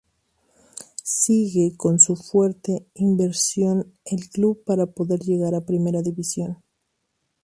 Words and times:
Sigue 1.03 1.75
con 1.77 1.99
su 1.99 2.15
fuerte 2.15 2.87
inversión 2.95 3.93
el 4.03 4.29
club 4.29 4.63
para 4.63 4.87
poder 4.87 5.19
llegar 5.19 5.53
a 5.53 5.61
Primera 5.67 6.01
División. 6.01 6.57